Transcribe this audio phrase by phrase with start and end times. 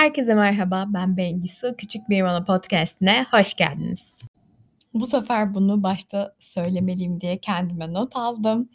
[0.00, 1.76] Herkese merhaba, ben Bengisu.
[1.76, 4.18] Küçük Bir Mola Podcast'ine hoş geldiniz.
[4.94, 8.68] Bu sefer bunu başta söylemeliyim diye kendime not aldım.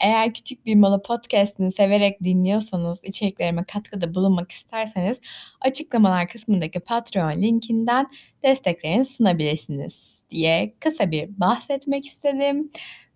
[0.00, 5.20] Eğer Küçük Bir Mola Podcast'ini severek dinliyorsanız, içeriklerime katkıda bulunmak isterseniz
[5.60, 8.06] açıklamalar kısmındaki Patreon linkinden
[8.42, 12.70] desteklerinizi sunabilirsiniz diye kısa bir bahsetmek istedim.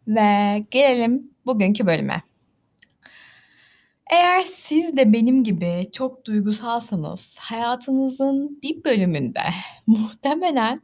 [0.09, 2.23] Ve gelelim bugünkü bölüme.
[4.11, 9.41] Eğer siz de benim gibi çok duygusalsanız hayatınızın bir bölümünde
[9.87, 10.83] muhtemelen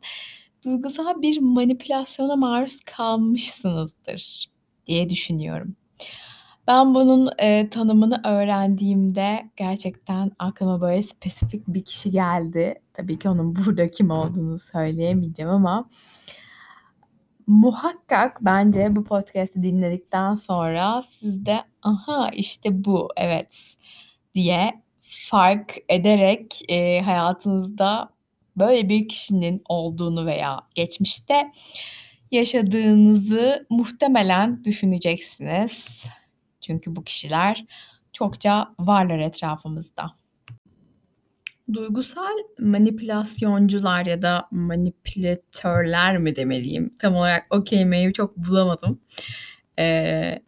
[0.64, 4.46] duygusal bir manipülasyona maruz kalmışsınızdır
[4.86, 5.76] diye düşünüyorum.
[6.66, 12.74] Ben bunun, eee, tanımını öğrendiğimde gerçekten aklıma böyle spesifik bir kişi geldi.
[12.92, 15.88] Tabii ki onun burada kim olduğunu söyleyemeyeceğim ama
[17.46, 23.74] muhakkak bence bu podcast'i dinledikten sonra siz de "Aha, işte bu, evet."
[24.34, 24.82] diye
[25.30, 28.08] fark ederek, eee, hayatınızda
[28.56, 31.52] böyle bir kişinin olduğunu veya geçmişte
[32.30, 36.04] yaşadığınızı muhtemelen düşüneceksiniz.
[36.60, 37.64] Çünkü bu kişiler
[38.12, 40.06] çokça varlar etrafımızda.
[41.72, 46.90] Duygusal manipülasyoncular ya da manipülatörler mi demeliyim?
[46.98, 49.00] Tam olarak o kelimeyi çok bulamadım.
[49.78, 50.42] Eee,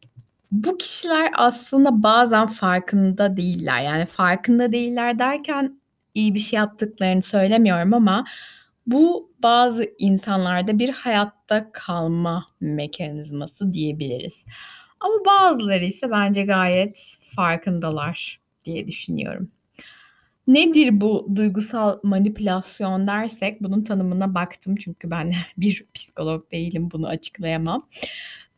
[0.52, 3.82] bu kişiler aslında bazen farkında değiller.
[3.82, 5.80] Yani farkında değiller derken
[6.14, 8.24] iyi bir şey yaptıklarını söylemiyorum ama
[8.86, 14.44] bu bazı insanlarda bir hayatta kalma mekanizması diyebiliriz.
[15.00, 19.50] Ama bazıları ise bence gayet farkındalar diye düşünüyorum.
[20.46, 27.88] Nedir bu duygusal manipülasyon dersek bunun tanımına baktım çünkü ben bir psikolog değilim bunu açıklayamam.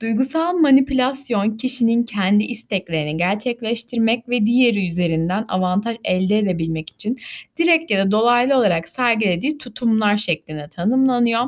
[0.02, 7.16] Duygusal manipülasyon kişinin kendi isteklerini gerçekleştirmek ve diğeri üzerinden avantaj elde edebilmek için
[7.58, 11.44] direkt ya da dolaylı olarak sergilediği tutumlar şeklinde tanımlanıyor.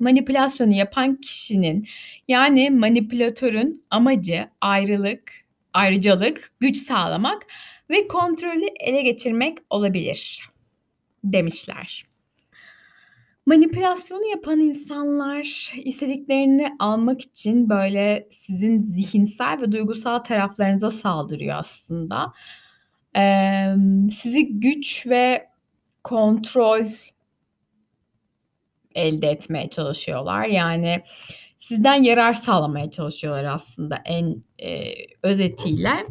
[0.00, 1.86] Manipülasyonu yapan kişinin
[2.28, 5.32] yani manipülatörün amacı ayrılık,
[5.72, 7.46] ayrıcalık, güç sağlamak
[7.90, 10.50] ve kontrolü ele geçirmek olabilir
[11.24, 12.04] demişler.
[13.46, 22.32] Manipülasyonu yapan insanlar istediklerini almak için böyle sizin zihinsel ve duygusal taraflarınıza saldırıyor aslında.
[23.14, 25.48] Emm, sizi güç ve
[26.04, 26.84] kontrol
[28.94, 30.46] elde etmeye çalışıyorlar.
[30.46, 31.02] Yani
[31.58, 36.06] sizden yarar sağlamaya çalışıyorlar aslında en, eee, özetiyle.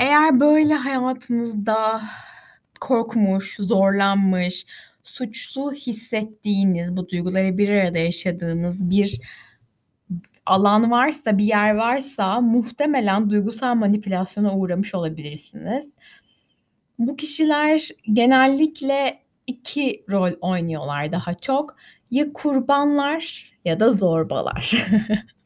[0.00, 2.02] Eğer böyle hayatınızda
[2.80, 4.66] korkmuş, zorlanmış,
[5.04, 9.20] suçlu hissettiğiniz, bu duyguları bir arada yaşadığınız bir
[10.46, 15.86] alan varsa, bir yer varsa muhtemelen duygusal manipülasyona uğramış olabilirsiniz.
[16.98, 21.76] Bu kişiler genellikle 2 rol oynuyorlar daha çok.
[22.10, 24.86] Ya kurbanlar ya da zorbalar.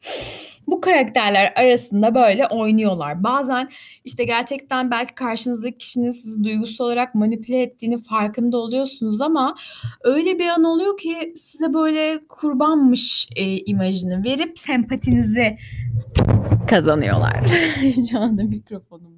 [0.67, 3.23] Bu karakterler arasında böyle oynuyorlar.
[3.23, 3.69] Bazen
[4.05, 9.55] işte gerçekten belki karşınızdaki kişinin sizi duygusal olarak manipüle ettiğini farkında oluyorsunuz ama
[10.03, 15.57] öyle bir an oluyor ki size böyle kurbanmış, eee, imajını verip sempatinizi
[16.67, 17.47] kazanıyorlar.
[18.11, 19.14] Şu mikrofonum.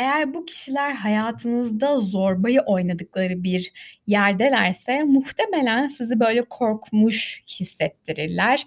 [0.00, 3.72] Eğer bu kişiler hayatınızda zorbayı oynadıkları bir
[4.06, 8.64] yerdelerse muhtemelen sizi böyle korkmuş hissettirirler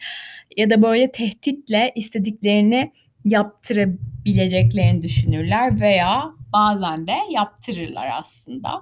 [0.57, 2.91] ya da böyle tehditle istediklerini
[3.25, 6.23] yaptırabileceklerini düşünürler veya
[6.53, 8.81] bazen de yaptırırlar aslında.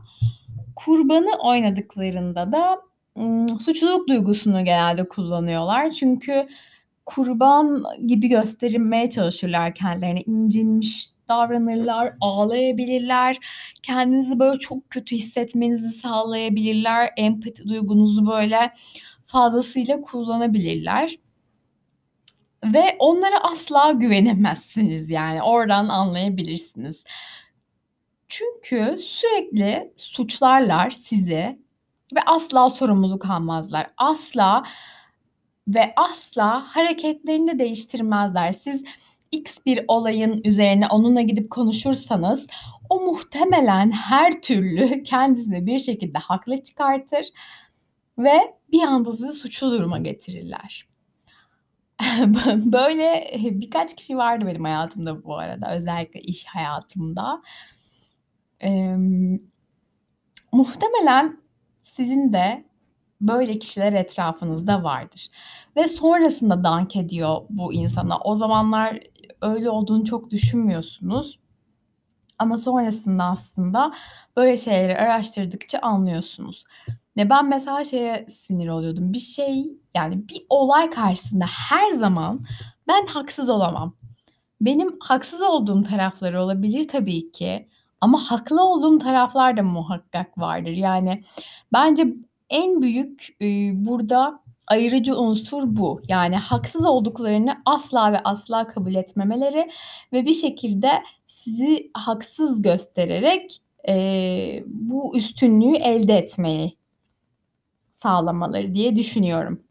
[0.75, 2.81] Kurbanı oynadıklarında da,
[3.59, 5.91] suçluluk duygusunu genelde kullanıyorlar.
[5.91, 6.47] Çünkü
[7.05, 10.21] kurban gibi gösterilmeye çalışırlar kendilerini.
[10.21, 13.37] İncinmiş davranırlar, ağlayabilirler.
[13.83, 17.09] Kendinizi böyle çok kötü hissetmenizi sağlayabilirler.
[17.17, 18.73] Empati duygunuzu böyle
[19.25, 21.15] fazlasıyla kullanabilirler.
[22.65, 27.03] Ve onlara asla güvenemezsiniz yani oradan anlayabilirsiniz.
[28.27, 31.59] Çünkü sürekli suçlarlar sizi
[32.15, 33.87] ve asla sorumluluk almazlar.
[33.97, 34.63] Asla
[35.67, 38.51] ve asla hareketlerini de değiştirmezler.
[38.63, 38.83] Siz
[39.31, 42.47] X bir olayın üzerine onunla gidip konuşursanız
[42.89, 47.25] o muhtemelen her türlü kendisini bir şekilde haklı çıkartır
[48.17, 50.87] ve bir anda sizi suçlu duruma getirirler.
[52.55, 57.41] Böyle birkaç kişi vardı benim hayatımda bu arada, özellikle iş hayatımda.
[58.59, 59.39] Emm,
[60.51, 61.41] muhtemelen
[61.83, 62.65] sizin de
[63.21, 65.27] böyle kişiler etrafınızda vardır
[65.75, 68.19] ve sonrasında dank ediyor bu insana.
[68.19, 68.99] O zamanlar
[69.41, 71.39] öyle olduğunu çok düşünmüyorsunuz
[72.39, 73.93] Ama sonrasında aslında
[74.37, 76.63] böyle şeyleri araştırdıkça anlıyorsunuz.
[77.17, 79.13] Ve ben mesela şeye sinir oluyordum.
[79.13, 79.65] Bir şey
[79.95, 82.45] yani bir olay karşısında her zaman
[82.87, 83.95] ben haksız olamam.
[84.61, 87.67] Benim haksız olduğum tarafları olabilir tabii ki
[88.01, 90.71] ama haklı olduğum taraflar da muhakkak vardır.
[90.71, 91.23] Yani
[91.73, 92.07] bence
[92.49, 94.39] en büyük, eee, burada
[94.71, 96.01] ayırıcı unsur bu.
[96.07, 99.69] Yani haksız olduklarını asla ve asla kabul etmemeleri
[100.13, 100.89] ve bir şekilde
[101.27, 106.77] sizi haksız göstererek, eee, bu üstünlüğü elde etmeyi
[107.91, 109.63] sağlamaları diye düşünüyorum.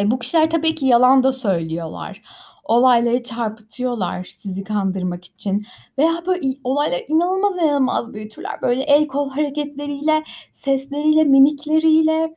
[0.00, 2.22] E, bu kişiler tabii ki yalan da söylüyorlar.
[2.64, 5.66] Olayları çarpıtıyorlar sizi kandırmak için
[5.98, 8.62] veya böyle i olayları inanılmaz inanılmaz büyütürler.
[8.62, 12.34] Böyle el kol hareketleriyle, sesleriyle, mimikleriyle,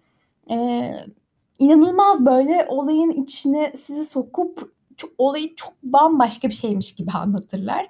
[0.50, 1.06] eee,
[1.60, 7.88] inanılmaz böyle olayın içine sizi sokup ço olayı çok bambaşka bir şeymiş gibi anlatırlar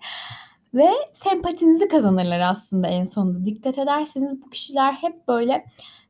[0.73, 3.45] ve sempatinizi kazanırlar aslında en sonunda.
[3.45, 5.65] Dikkat ederseniz bu kişiler hep böyle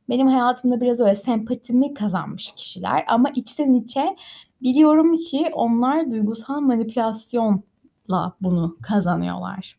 [0.09, 4.15] benim hayatımda biraz öyle sempatimi kazanmış kişiler ama içten içe
[4.61, 9.77] biliyorum ki onlar duygusal manipülasyonla bunu kazanıyorlar.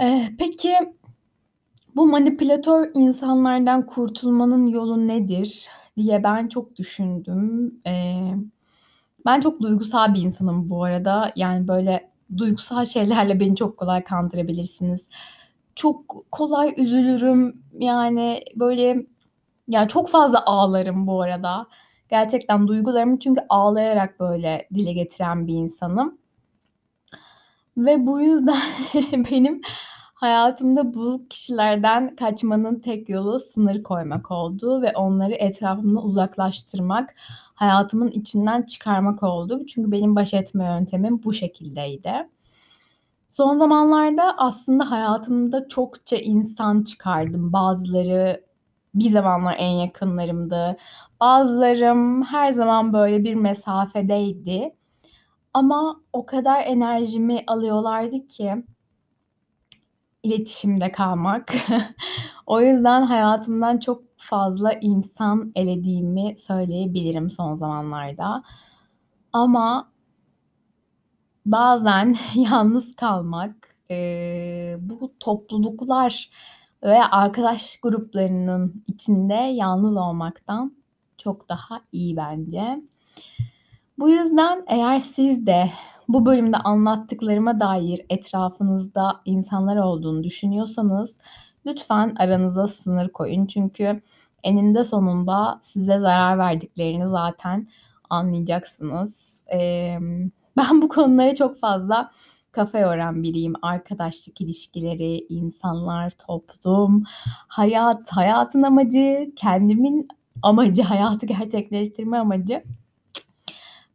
[0.00, 0.74] Eee, peki
[1.96, 7.74] bu manipülatör insanlardan kurtulmanın yolu nedir diye ben çok düşündüm.
[7.86, 8.34] Eee,
[9.26, 11.32] ben çok duygusal bir insanım bu arada.
[11.36, 15.06] Yani, böyle, duygusal şeylerle beni çok kolay kandırabilirsiniz.
[15.76, 17.62] Çok kolay üzülürüm.
[17.80, 19.06] Yani, böyle,
[19.68, 21.66] ya, çok fazla ağlarım bu arada.
[22.10, 26.18] Gerçekten duygularımı çünkü ağlayarak, böyle, dile getiren bir insanım.
[27.76, 28.60] Ve bu yüzden
[29.30, 29.60] benim
[30.14, 37.14] hayatımda bu kişilerden kaçmanın tek yolu sınır koymak oldu ve onları etrafımdan uzaklaştırmak,
[37.54, 39.66] hayatımın içinden çıkarmak oldu.
[39.66, 42.28] Çünkü benim baş etme yöntemim bu şekildeydi.
[43.28, 47.52] Son zamanlarda aslında hayatımda çokça insan çıkardım.
[47.52, 48.44] Bazıları
[48.94, 50.76] bir zamanlar en yakınlarımdı.
[51.20, 54.74] Bazılarım her zaman böyle bir mesafedeydi.
[55.54, 58.64] Ama o kadar enerjimi alıyorlardı ki
[60.24, 61.54] iletişimde kalmak.
[62.46, 68.42] O yüzden hayatımdan çok fazla insan elediğimi söyleyebilirim son zamanlarda.
[69.32, 69.92] Ama
[71.46, 73.56] bazen yalnız kalmak,
[73.90, 76.30] eee, bu topluluklar
[76.82, 80.76] ve arkadaş gruplarının içinde yalnız olmaktan
[81.18, 82.82] çok daha iyi bence.
[83.98, 85.70] Bu yüzden eğer siz de
[86.08, 91.18] bu bölümde anlattıklarıma dair etrafınızda insanlar olduğunu düşünüyorsanız
[91.66, 93.46] lütfen aranıza sınır koyun.
[93.46, 94.02] Çünkü
[94.44, 97.68] eninde sonunda size zarar verdiklerini zaten
[98.10, 99.44] anlayacaksınız.
[99.46, 102.10] Emm, ben bu konulara çok fazla
[102.52, 103.52] kafa yoran biriyim.
[103.62, 107.04] Arkadaşlık ilişkileri, insanlar, toplum,
[107.48, 110.08] hayat, hayatın amacı, kendimin
[110.42, 112.62] amacı, hayatı gerçekleştirme amacı.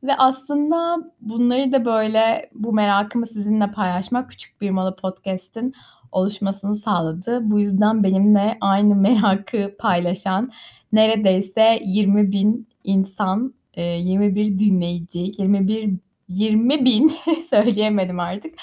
[0.04, 5.74] Ve aslında bunları da, böyle, bu merakımı sizinle paylaşmak Küçük Bir Mola Podcast'in
[6.12, 7.40] oluşmasını sağladı.
[7.52, 10.52] Bu yüzden benimle aynı merakı paylaşan
[10.94, 15.90] neredeyse 20.000 insan, eee, 21 dinleyici, 21
[16.30, 17.12] 20.000
[17.50, 18.56] söyleyemedim artık,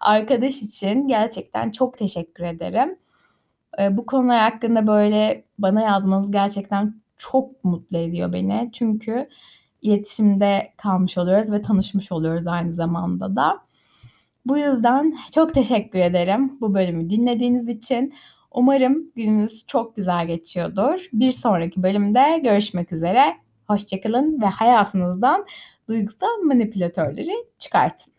[0.00, 2.98] arkadaş için gerçekten çok teşekkür ederim.
[3.78, 8.70] Eee, bu konular hakkında, böyle, bana yazmanız gerçekten çok mutlu ediyor beni.
[8.72, 9.28] Çünkü
[9.82, 13.58] iletişimde kalmış oluyoruz ve tanışmış oluyoruz aynı zamanda da.
[14.46, 18.14] Bu yüzden çok teşekkür ederim bu bölümü dinlediğiniz için.
[18.50, 21.08] Umarım gününüz çok güzel geçiyordur.
[21.12, 23.36] Bir sonraki bölümde görüşmek üzere.
[23.68, 25.46] Hoşça kalın ve hayatınızdan
[25.88, 28.12] duygusal manipülatörleri çıkartın.